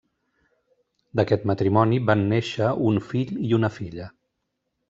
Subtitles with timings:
[1.19, 4.09] D'aquest matrimoni van néixer un fill i una filla.